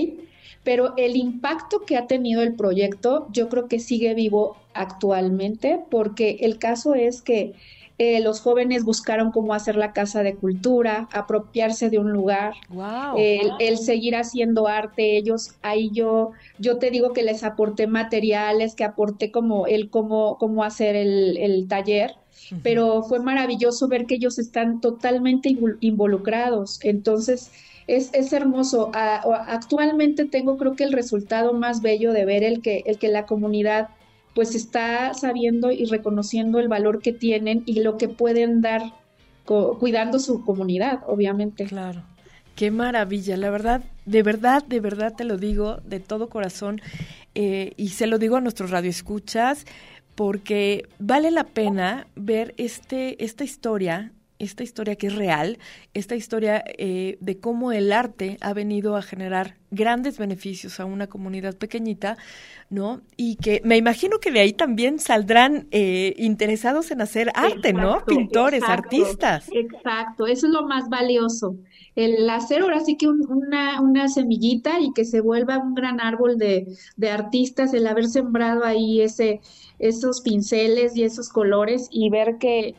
Pero 0.65 0.95
el 0.97 1.17
impacto 1.17 1.85
que 1.85 1.97
ha 1.97 2.09
tenido 2.09 2.43
el 2.43 2.55
proyecto 2.55 3.29
yo 3.31 3.49
creo 3.49 3.69
que 3.69 3.79
sigue 3.79 4.15
vivo 4.15 4.57
actualmente 4.73 5.81
porque 5.91 6.39
el 6.41 6.59
caso 6.59 6.95
es 6.95 7.23
que 7.23 7.53
eh, 7.99 8.19
los 8.21 8.41
jóvenes 8.41 8.83
buscaron 8.83 9.31
cómo 9.31 9.55
hacer 9.55 9.77
la 9.77 9.93
casa 9.93 10.25
de 10.25 10.35
cultura, 10.35 11.09
apropiarse 11.13 11.91
de 11.91 12.01
un 12.01 12.11
lugar, 12.11 12.55
el, 13.17 13.79
seguir 13.79 14.17
haciendo 14.17 14.67
arte. 14.67 15.17
Ellos, 15.17 15.53
ahí 15.63 15.91
yo, 15.93 16.33
yo 16.59 16.79
te 16.79 16.91
digo 16.91 17.13
que 17.13 17.23
les 17.23 17.45
aporté 17.45 17.87
materiales, 17.87 18.75
que 18.75 18.83
aporté 18.83 19.31
como 19.31 19.69
el 19.69 19.91
cómo, 19.91 20.39
cómo 20.39 20.65
hacer 20.65 20.97
el, 20.97 21.37
el 21.37 21.69
taller 21.69 22.17
pero 22.63 23.03
fue 23.03 23.21
maravilloso 23.21 23.89
ver 23.89 24.07
que 24.07 24.17
ellos 24.17 24.39
están 24.39 24.81
totalmente 24.81 25.57
involucrados. 25.81 26.79
Entonces, 26.83 27.51
es, 27.87 28.11
es 28.15 28.33
hermoso. 28.33 28.91
actualmente 28.95 30.25
tengo 30.25 30.57
creo 30.57 30.75
que 30.75 30.85
el 30.85 30.93
resultado 30.93 31.53
más 31.53 31.83
bello 31.83 32.13
de 32.13 32.25
ver 32.25 32.43
el 32.43 32.63
que, 32.63 32.83
el 32.87 32.99
que 32.99 33.09
la 33.09 33.27
comunidad 33.27 33.89
pues 34.35 34.55
está 34.55 35.15
sabiendo 35.15 35.71
y 35.71 35.85
reconociendo 35.87 36.59
el 36.59 36.69
valor 36.69 37.01
que 37.01 37.13
tienen 37.13 37.63
y 37.67 37.81
lo 37.81 37.97
que 37.97 38.09
pueden 38.09 38.61
dar 38.63 38.83
cuidando 39.45 40.19
su 40.19 40.45
comunidad, 40.45 41.01
obviamente. 41.07 41.67
Claro. 41.67 42.03
Qué 42.57 42.71
maravilla, 42.71 43.37
la 43.37 43.51
verdad, 43.51 43.83
de 44.07 44.23
verdad, 44.23 44.65
de 44.65 44.79
verdad 44.79 45.15
te 45.17 45.25
lo 45.25 45.39
digo 45.39 45.79
de 45.85 45.99
todo 45.99 46.29
corazón 46.29 46.81
eh, 47.35 47.73
y 47.77 47.89
se 47.89 48.07
lo 48.07 48.19
digo 48.19 48.37
a 48.37 48.41
nuestros 48.41 48.71
radioescuchas 48.71 49.67
porque 50.15 50.89
vale 50.99 51.31
la 51.31 51.45
pena 51.45 52.07
ver 52.15 52.55
este, 52.57 53.23
esta 53.25 53.45
historia, 53.45 54.13
esta 54.39 54.63
historia 54.63 54.97
que 54.97 55.07
es 55.09 55.15
real, 55.15 55.59
esta 55.95 56.17
historia 56.17 56.65
eh, 56.79 57.17
de 57.21 57.39
cómo 57.39 57.73
el 57.73 57.93
arte 57.93 58.37
ha 58.41 58.53
venido 58.53 58.97
a 58.97 59.03
generar 59.03 59.57
grandes 59.71 60.19
beneficios 60.19 60.81
a 60.81 60.85
una 60.85 61.07
comunidad 61.07 61.57
pequeñita, 61.57 62.17
¿no? 62.71 63.01
Y 63.17 63.37
que 63.37 63.61
me 63.65 63.77
imagino 63.77 64.19
que 64.19 64.31
de 64.31 64.41
ahí 64.41 64.53
también 64.53 64.99
saldrán 64.99 65.67
eh, 65.71 66.15
interesados 66.17 66.91
en 66.91 67.01
hacer 67.01 67.31
arte, 67.35 67.73
¿no? 67.73 68.05
Pintores, 68.05 68.63
artistas. 68.65 69.49
Exacto, 69.53 70.27
eso 70.27 70.47
es 70.47 70.53
lo 70.53 70.67
más 70.67 70.89
valioso 70.89 71.57
el 71.97 72.29
hacer 72.29 72.63
ahora 72.63 72.81
sí 72.81 72.97
que 72.97 73.07
una, 73.07 73.81
una 73.81 74.09
semillita 74.09 74.81
y 74.81 74.93
que 74.93 75.05
se 75.05 75.21
vuelva 75.21 75.59
un 75.59 75.75
gran 75.75 76.01
árbol 76.01 76.39
de, 76.39 76.67
de, 76.97 77.11
artistas, 77.11 77.73
el 77.73 77.87
haber 77.87 78.07
sembrado 78.07 78.65
ahí 78.65 79.01
ese, 79.01 79.41
esos 79.79 80.21
pinceles 80.21 80.97
y 80.97 81.05
esos 81.05 81.29
colores 81.29 81.89
y 81.91 82.11
ver 82.11 82.39
que 82.39 82.75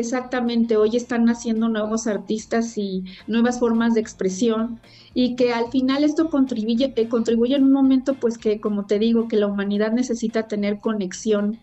exactamente 0.00 0.76
hoy 0.76 0.96
están 0.96 1.24
naciendo 1.24 1.68
nuevos 1.68 2.06
artistas 2.06 2.78
y 2.78 3.04
nuevas 3.26 3.58
formas 3.58 3.94
de 3.94 4.00
expresión 4.00 4.80
y 5.14 5.36
que 5.36 5.52
al 5.52 5.70
final 5.70 6.04
esto 6.04 6.30
contribuye, 6.30 6.92
eh, 6.96 7.08
contribuye 7.08 7.56
en 7.56 7.64
un 7.64 7.72
momento 7.72 8.14
pues 8.14 8.38
que 8.38 8.60
como 8.60 8.86
te 8.86 8.98
digo 8.98 9.28
que 9.28 9.36
la 9.36 9.46
humanidad 9.46 9.92
necesita 9.92 10.46
tener 10.48 10.80
conexión 10.80 11.58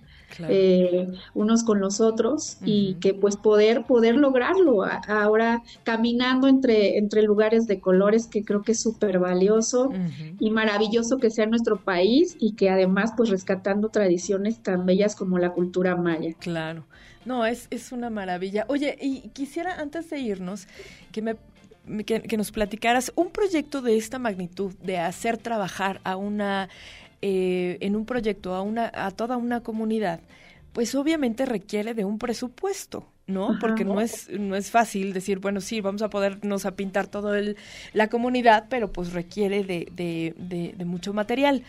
eh, 0.49 1.07
unos 1.33 1.63
con 1.63 1.79
los 1.79 2.01
otros 2.01 2.57
y 2.65 2.95
que 2.95 3.13
pues 3.13 3.37
poder 3.37 3.85
poder 3.85 4.15
lograrlo 4.15 4.83
ahora 5.07 5.61
caminando 5.83 6.47
entre 6.47 6.97
entre 6.97 7.21
lugares 7.21 7.67
de 7.67 7.79
colores 7.79 8.27
que 8.27 8.43
creo 8.43 8.63
que 8.63 8.73
es 8.73 8.81
súper 8.81 9.19
valioso 9.19 9.93
y 10.39 10.49
maravilloso 10.49 11.19
que 11.19 11.29
sea 11.29 11.45
nuestro 11.45 11.77
país 11.77 12.35
y 12.39 12.53
que 12.53 12.69
además 12.69 13.13
pues 13.15 13.29
rescatando 13.29 13.89
tradiciones 13.89 14.61
tan 14.61 14.85
bellas 14.85 15.15
como 15.15 15.37
la 15.37 15.51
cultura 15.51 15.95
maya. 15.95 16.33
Claro. 16.39 16.85
No, 17.25 17.45
es, 17.45 17.67
es 17.71 17.91
una 17.91 18.09
maravilla. 18.09 18.65
Oye, 18.67 18.97
y 19.01 19.29
quisiera 19.29 19.79
antes 19.79 20.09
de 20.09 20.19
irnos 20.19 20.67
que 21.11 21.21
me 21.21 21.35
que, 22.05 22.37
nos 22.37 22.51
platicaras 22.51 23.11
un 23.15 23.29
proyecto 23.29 23.81
de 23.81 23.97
esta 23.97 24.19
magnitud, 24.19 24.73
de 24.81 24.97
hacer 24.97 25.37
trabajar 25.37 26.01
a 26.03 26.15
una 26.15 26.69
eh, 27.21 27.77
en 27.81 27.95
un 27.95 28.05
proyecto 28.05 28.53
a, 28.55 28.61
una, 28.61 28.91
a 28.93 29.11
toda 29.11 29.37
una 29.37 29.61
comunidad, 29.61 30.19
pues 30.73 30.95
obviamente 30.95 31.45
requiere 31.45 31.93
de 31.93 32.05
un 32.05 32.17
presupuesto, 32.17 33.07
¿no? 33.27 33.57
Porque 33.59 33.85
no 33.85 34.01
es, 34.01 34.29
no 34.29 34.55
es 34.55 34.69
fácil 34.69 35.13
decir, 35.13 35.39
bueno, 35.39 35.61
sí, 35.61 35.79
vamos 35.81 36.01
a 36.01 36.09
podernos 36.09 36.65
a 36.65 36.75
pintar 36.75 37.07
toda 37.07 37.41
la 37.93 38.07
comunidad, 38.09 38.65
pero 38.69 38.91
pues 38.91 39.13
requiere 39.13 39.63
de, 39.63 39.87
de, 39.95 40.73
de, 40.75 40.85
mucho 40.85 41.13
material. 41.13 41.63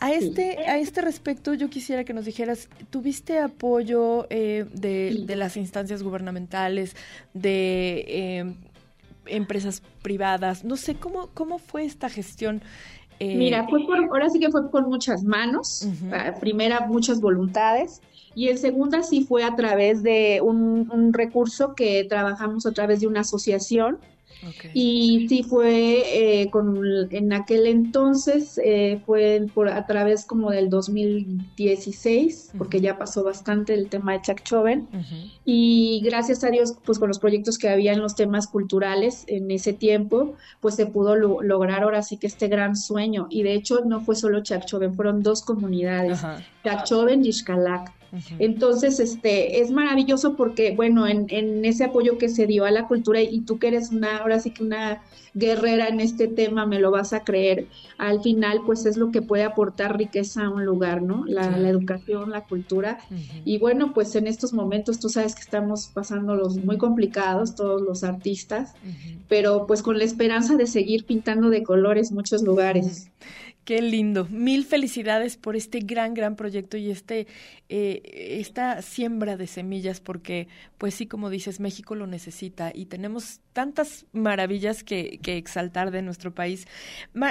A 0.00 0.12
este, 0.12 0.58
a 0.58 0.78
este 0.78 1.00
respecto, 1.00 1.54
yo 1.54 1.68
quisiera 1.68 2.04
que 2.04 2.12
nos 2.12 2.24
dijeras, 2.24 2.68
¿tuviste 2.90 3.40
apoyo 3.40 4.26
eh, 4.30 4.64
de, 4.72 5.24
de, 5.26 5.36
las 5.36 5.56
instancias 5.56 6.04
gubernamentales, 6.04 6.94
de 7.34 8.04
eh, 8.06 8.54
empresas 9.26 9.82
privadas? 10.00 10.64
No 10.64 10.76
sé, 10.76 10.94
¿cómo, 10.94 11.30
cómo 11.34 11.58
fue 11.58 11.84
esta 11.84 12.08
gestión? 12.08 12.62
Eh, 13.18 13.36
Mira, 13.36 13.66
fue 13.68 13.84
por, 13.86 13.98
ahora 13.98 14.30
sí 14.30 14.38
que 14.38 14.50
fue 14.50 14.70
con 14.70 14.88
muchas 14.88 15.24
manos, 15.24 15.88
primera 16.38 16.86
muchas 16.86 17.20
voluntades, 17.20 18.00
y 18.36 18.50
en 18.50 18.58
segunda 18.58 19.02
sí 19.02 19.24
fue 19.24 19.42
a 19.42 19.56
través 19.56 20.04
de 20.04 20.40
un, 20.40 20.88
un 20.92 21.12
recurso 21.12 21.74
que 21.74 22.04
trabajamos 22.04 22.66
a 22.66 22.72
través 22.72 23.00
de 23.00 23.08
una 23.08 23.22
asociación 23.22 23.98
y 24.72 25.26
sí 25.28 25.42
fue 25.42 26.42
eh, 26.42 26.50
con, 26.50 26.80
en 27.10 27.32
aquel 27.32 27.66
entonces, 27.66 28.60
eh, 28.64 29.00
fue 29.04 29.46
por, 29.52 29.68
a 29.68 29.86
través 29.86 30.24
como 30.24 30.50
del 30.50 30.70
2016, 30.70 32.52
porque 32.56 32.80
ya 32.80 32.98
pasó 32.98 33.24
bastante 33.24 33.74
el 33.74 33.88
tema 33.88 34.12
de 34.12 34.22
Chuck 34.22 34.42
Choven. 34.42 34.88
Y 35.44 36.00
gracias 36.04 36.44
a 36.44 36.50
Dios, 36.50 36.74
pues 36.84 36.98
con 36.98 37.08
los 37.08 37.18
proyectos 37.18 37.58
que 37.58 37.68
había 37.68 37.92
en 37.92 38.00
los 38.00 38.14
temas 38.14 38.46
culturales 38.46 39.24
en 39.26 39.50
ese 39.50 39.72
tiempo, 39.72 40.34
pues 40.60 40.76
se 40.76 40.86
pudo 40.86 41.16
lograr 41.16 41.82
ahora 41.82 42.02
sí 42.02 42.16
que 42.16 42.26
este 42.26 42.48
gran 42.48 42.76
sueño. 42.76 43.26
Y 43.30 43.42
de 43.42 43.54
hecho 43.54 43.80
no 43.84 44.00
fue 44.00 44.14
solo 44.14 44.42
Chuck 44.42 44.64
Choven, 44.64 44.94
fueron 44.94 45.22
dos 45.22 45.42
comunidades, 45.42 46.20
Chuck 46.64 46.84
Choven 46.84 47.24
y 47.24 47.32
Xcalac. 47.32 47.97
Entonces, 48.38 49.00
este, 49.00 49.60
es 49.60 49.70
maravilloso 49.70 50.36
porque, 50.36 50.74
bueno, 50.74 51.06
en, 51.06 51.26
en, 51.28 51.64
ese 51.64 51.84
apoyo 51.84 52.18
que 52.18 52.28
se 52.28 52.46
dio 52.46 52.64
a 52.64 52.70
la 52.70 52.86
cultura 52.86 53.20
y 53.20 53.40
tú 53.40 53.58
que 53.58 53.68
eres 53.68 53.90
una, 53.90 54.18
ahora 54.18 54.40
sí 54.40 54.50
que 54.50 54.62
una 54.62 55.02
guerrera 55.34 55.88
en 55.88 56.00
este 56.00 56.26
tema, 56.26 56.66
me 56.66 56.80
lo 56.80 56.90
vas 56.90 57.12
a 57.12 57.22
creer, 57.22 57.66
al 57.96 58.20
final, 58.22 58.62
pues 58.66 58.86
es 58.86 58.96
lo 58.96 59.10
que 59.10 59.22
puede 59.22 59.44
aportar 59.44 59.96
riqueza 59.96 60.44
a 60.44 60.50
un 60.50 60.64
lugar, 60.64 61.02
¿no? 61.02 61.24
La, 61.26 61.56
educación, 61.68 62.30
la 62.30 62.44
cultura. 62.44 62.98
Y 63.44 63.58
bueno, 63.58 63.92
pues 63.92 64.14
en 64.16 64.26
estos 64.26 64.52
momentos 64.52 64.98
tú 64.98 65.08
sabes 65.08 65.34
que 65.34 65.42
estamos 65.42 65.88
pasando 65.88 66.34
los 66.34 66.56
muy 66.56 66.78
complicados, 66.78 67.54
todos 67.54 67.82
los 67.82 68.04
artistas, 68.04 68.74
pero 69.28 69.66
pues 69.66 69.82
con 69.82 69.98
la 69.98 70.04
esperanza 70.04 70.56
de 70.56 70.66
seguir 70.66 71.04
pintando 71.04 71.50
de 71.50 71.62
colores 71.62 72.10
muchos 72.12 72.42
lugares. 72.42 73.10
Qué 73.68 73.82
lindo. 73.82 74.26
Mil 74.30 74.64
felicidades 74.64 75.36
por 75.36 75.54
este 75.54 75.80
gran, 75.80 76.14
gran 76.14 76.36
proyecto 76.36 76.78
y 76.78 76.90
este, 76.90 77.26
eh, 77.68 78.38
esta 78.40 78.80
siembra 78.80 79.36
de 79.36 79.46
semillas, 79.46 80.00
porque, 80.00 80.48
pues 80.78 80.94
sí, 80.94 81.06
como 81.06 81.28
dices, 81.28 81.60
México 81.60 81.94
lo 81.94 82.06
necesita 82.06 82.72
y 82.74 82.86
tenemos 82.86 83.40
tantas 83.52 84.06
maravillas 84.12 84.84
que, 84.84 85.18
que 85.22 85.36
exaltar 85.36 85.90
de 85.90 86.00
nuestro 86.00 86.34
país. 86.34 86.66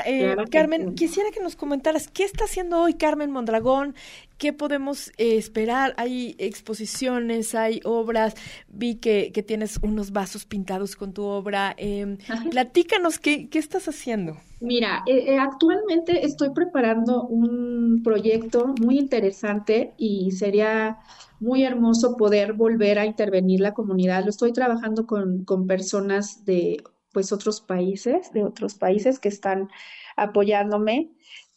Eh, 0.05 0.35
Carmen, 0.51 0.93
quisiera 0.93 1.31
que 1.31 1.39
nos 1.39 1.55
comentaras 1.55 2.07
qué 2.07 2.23
está 2.23 2.43
haciendo 2.43 2.81
hoy 2.83 2.93
Carmen 2.93 3.31
Mondragón, 3.31 3.95
qué 4.37 4.53
podemos 4.53 5.09
eh, 5.17 5.37
esperar. 5.37 5.93
Hay 5.97 6.35
exposiciones, 6.37 7.55
hay 7.55 7.81
obras. 7.83 8.35
Vi 8.67 8.95
que, 8.95 9.31
que, 9.33 9.43
tienes 9.43 9.79
unos 9.81 10.11
vasos 10.11 10.45
pintados 10.45 10.95
con 10.95 11.13
tu 11.13 11.23
obra. 11.23 11.75
Eh, 11.77 12.17
platícanos 12.51 13.19
qué, 13.19 13.49
qué 13.49 13.59
estás 13.59 13.87
haciendo. 13.87 14.37
Mira, 14.59 15.03
eh, 15.05 15.37
actualmente 15.37 16.25
estoy 16.25 16.49
preparando 16.49 17.23
un 17.23 18.01
proyecto 18.03 18.73
muy 18.81 18.97
interesante 18.97 19.93
y 19.97 20.31
sería 20.31 20.99
muy 21.39 21.63
hermoso 21.63 22.17
poder 22.17 22.53
volver 22.53 22.97
a 22.99 23.05
intervenir 23.05 23.59
la 23.59 23.73
comunidad. 23.73 24.23
Lo 24.23 24.29
estoy 24.29 24.53
trabajando 24.53 25.05
con, 25.05 25.43
con 25.43 25.67
personas 25.67 26.43
de 26.45 26.83
pues 27.13 27.31
otros 27.31 27.61
países, 27.61 28.31
de 28.33 28.43
otros 28.43 28.75
países 28.75 29.19
que 29.19 29.29
están 29.29 29.69
apoyándome 30.15 31.11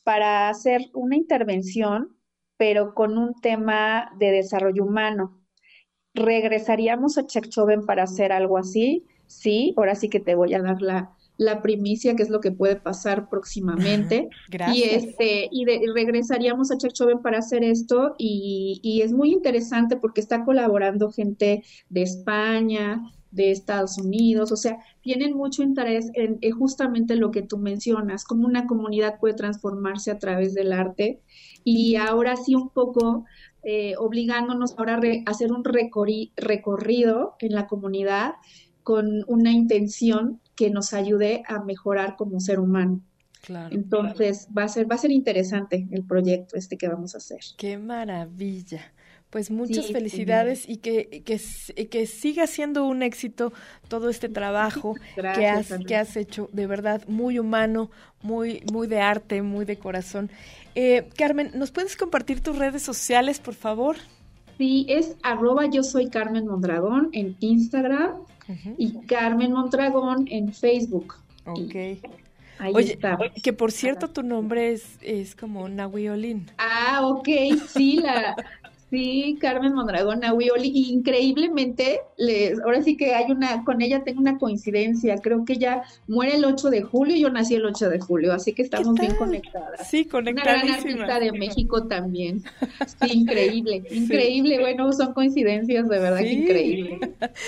para 0.04 0.48
hacer 0.48 0.90
una 0.94 1.16
intervención, 1.16 2.16
pero 2.60 2.92
con 2.92 3.16
un 3.16 3.32
tema 3.40 4.12
de 4.18 4.32
desarrollo 4.32 4.84
humano. 4.84 5.40
¿Regresaríamos 6.12 7.16
a 7.16 7.24
Chekchoven 7.24 7.86
para 7.86 8.02
hacer 8.02 8.32
algo 8.32 8.58
así? 8.58 9.06
Sí, 9.26 9.72
ahora 9.78 9.94
sí 9.94 10.10
que 10.10 10.20
te 10.20 10.34
voy 10.34 10.52
a 10.52 10.60
dar 10.60 10.82
la, 10.82 11.10
la 11.38 11.62
primicia, 11.62 12.14
que 12.14 12.22
es 12.22 12.28
lo 12.28 12.42
que 12.42 12.52
puede 12.52 12.76
pasar 12.76 13.30
próximamente. 13.30 14.28
Gracias. 14.50 14.76
Y, 14.76 14.82
este, 14.82 15.48
y, 15.50 15.64
regresaríamos 15.64 16.70
a 16.70 16.76
Cherchoven 16.76 17.22
para 17.22 17.38
hacer 17.38 17.64
esto 17.64 18.14
y, 18.18 18.78
y 18.82 19.00
es 19.00 19.14
muy 19.14 19.32
interesante 19.32 19.96
porque 19.96 20.20
está 20.20 20.44
colaborando 20.44 21.10
gente 21.10 21.64
de 21.88 22.02
España, 22.02 23.00
de 23.30 23.50
Estados 23.50 23.98
Unidos, 23.98 24.52
o 24.52 24.56
sea, 24.56 24.78
tienen 25.02 25.34
mucho 25.34 25.62
interés 25.62 26.10
en, 26.14 26.38
justamente 26.52 27.16
lo 27.16 27.30
que 27.30 27.42
tú 27.42 27.58
mencionas, 27.58 28.24
cómo 28.24 28.46
una 28.46 28.66
comunidad 28.66 29.18
puede 29.20 29.34
transformarse 29.34 30.10
a 30.10 30.18
través 30.18 30.54
del 30.54 30.72
arte 30.72 31.20
y 31.64 31.96
ahora 31.96 32.36
sí 32.36 32.54
un 32.54 32.70
poco 32.70 33.24
eh, 33.62 33.94
obligándonos 33.98 34.74
ahora 34.78 35.00
a 35.26 35.30
hacer 35.30 35.52
un 35.52 35.64
recorrido 35.64 37.36
en 37.38 37.54
la 37.54 37.66
comunidad 37.66 38.34
con 38.82 39.24
una 39.26 39.52
intención 39.52 40.40
que 40.56 40.70
nos 40.70 40.92
ayude 40.92 41.42
a 41.46 41.62
mejorar 41.62 42.16
como 42.16 42.40
ser 42.40 42.58
humano. 42.58 43.00
Claro, 43.42 43.74
Entonces 43.74 44.48
va 44.56 44.64
a 44.64 44.68
ser 44.68 44.90
va 44.90 44.96
a 44.96 44.98
ser 44.98 45.10
interesante 45.10 45.88
el 45.90 46.04
proyecto 46.04 46.56
este 46.56 46.76
que 46.76 46.88
vamos 46.88 47.14
a 47.14 47.18
hacer. 47.18 47.40
Qué 47.56 47.78
maravilla. 47.78 48.92
Pues 49.30 49.50
muchas 49.52 49.92
felicidades 49.92 50.68
y 50.68 50.78
que, 50.78 51.22
que, 51.24 51.38
que, 51.86 52.06
siga 52.06 52.48
siendo 52.48 52.84
un 52.84 53.04
éxito 53.04 53.52
todo 53.86 54.10
este 54.10 54.28
trabajo 54.28 54.96
que, 55.14 55.46
has, 55.46 55.72
que 55.86 55.94
has 55.94 56.16
hecho, 56.16 56.48
de 56.52 56.66
verdad, 56.66 57.06
muy 57.06 57.38
humano, 57.38 57.92
muy, 58.22 58.64
muy 58.72 58.88
de 58.88 59.00
arte, 59.00 59.40
muy 59.40 59.64
de 59.64 59.76
corazón. 59.76 60.30
Eh, 60.74 61.08
Carmen, 61.16 61.52
¿nos 61.54 61.70
puedes 61.70 61.96
compartir 61.96 62.40
tus 62.40 62.58
redes 62.58 62.82
sociales, 62.82 63.38
por 63.38 63.54
favor? 63.54 63.96
Sí, 64.60 64.84
es 64.88 65.16
arroba 65.22 65.66
yo 65.66 65.82
soy 65.82 66.10
Carmen 66.10 66.46
Mondragón 66.46 67.08
en 67.12 67.34
Instagram 67.40 68.16
y 68.76 68.92
Carmen 69.06 69.52
Mondragón 69.52 70.26
en 70.28 70.52
Facebook. 70.52 71.14
Ok. 71.46 71.74
ahí 72.58 72.72
Oye, 72.74 72.92
está. 72.92 73.16
que 73.42 73.52
por 73.52 73.72
cierto 73.72 74.10
tu 74.10 74.22
nombre 74.22 74.72
es, 74.72 74.98
es 75.00 75.34
como 75.34 75.68
Nahuiolín. 75.68 76.50
Ah, 76.58 77.00
ok, 77.06 77.28
sí, 77.68 78.00
la, 78.02 78.36
Sí, 78.90 79.38
Carmen 79.40 79.72
Mondragón 79.72 80.24
Aguioli, 80.24 80.72
increíblemente, 80.90 82.00
les, 82.16 82.60
ahora 82.60 82.82
sí 82.82 82.96
que 82.96 83.14
hay 83.14 83.30
una, 83.30 83.64
con 83.64 83.82
ella 83.82 84.02
tengo 84.02 84.20
una 84.20 84.36
coincidencia, 84.36 85.16
creo 85.18 85.44
que 85.44 85.52
ella 85.52 85.82
muere 86.08 86.34
el 86.34 86.44
8 86.44 86.70
de 86.70 86.82
julio 86.82 87.14
y 87.14 87.20
yo 87.20 87.30
nací 87.30 87.54
el 87.54 87.64
8 87.64 87.88
de 87.88 88.00
julio, 88.00 88.32
así 88.32 88.52
que 88.52 88.62
estamos 88.62 88.94
bien 88.94 89.14
conectadas. 89.14 89.88
Sí, 89.88 90.06
conectadas. 90.06 90.64
Una 90.64 90.74
gran 90.74 90.80
artista 90.80 91.20
de 91.20 91.32
México 91.32 91.86
también. 91.86 92.42
Sí, 93.00 93.12
increíble, 93.12 93.84
increíble, 93.92 94.58
bueno, 94.58 94.92
son 94.92 95.14
coincidencias 95.14 95.88
de 95.88 95.98
verdad 96.00 96.18
que 96.18 96.32
increíble. 96.32 96.98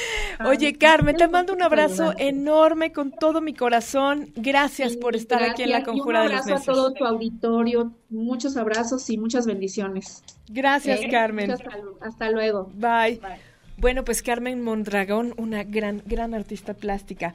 Oye, 0.46 0.74
Carmen, 0.74 1.16
te 1.16 1.26
mando 1.26 1.52
un 1.52 1.62
abrazo 1.62 2.12
enorme 2.18 2.92
con 2.92 3.11
todo 3.11 3.40
mi 3.40 3.52
corazón, 3.52 4.33
gracias 4.37 4.96
por 4.96 5.16
estar 5.16 5.42
aquí 5.42 5.64
en 5.64 5.70
la 5.70 5.83
Conjura 5.83 6.22
de 6.22 6.28
los 6.28 6.46
Un 6.46 6.52
abrazo 6.52 6.70
a 6.70 6.74
todo 6.74 6.92
tu 6.92 7.05
auditorio, 7.05 7.92
muchos 8.11 8.57
abrazos 8.57 9.11
y 9.11 9.18
muchas 9.18 9.44
bendiciones. 9.44 10.22
Gracias, 10.48 11.00
Carmen. 11.11 11.32
Hasta, 12.01 12.31
luego. 12.31 12.71
Bye. 12.75 13.18
Bye. 13.21 13.53
Bueno, 13.77 14.05
pues 14.05 14.23
Carmen 14.23 14.62
Mondragón, 14.62 15.35
una 15.38 15.64
gran, 15.64 16.03
gran 16.07 16.35
artista 16.35 16.75
plástica. 16.75 17.35